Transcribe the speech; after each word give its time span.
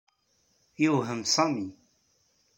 Yewhem 0.81 1.21
Sami. 1.33 1.67